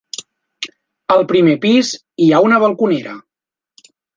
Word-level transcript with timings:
Al 1.17 1.21
primer 1.33 1.53
pis 1.67 1.91
hi 2.25 2.33
ha 2.39 2.43
una 2.49 2.61
balconera. 2.67 3.17